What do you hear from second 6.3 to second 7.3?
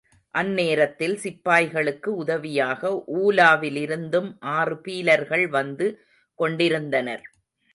கொண்டிருந்தனர்.